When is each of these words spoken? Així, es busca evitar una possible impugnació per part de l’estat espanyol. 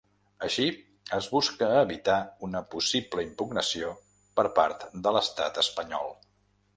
Així, 0.45 0.63
es 1.17 1.25
busca 1.33 1.67
evitar 1.81 2.15
una 2.47 2.61
possible 2.75 3.25
impugnació 3.27 3.91
per 4.41 4.47
part 4.61 4.87
de 5.05 5.15
l’estat 5.19 5.61
espanyol. 5.67 6.11